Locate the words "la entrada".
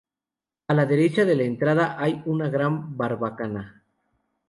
1.35-1.95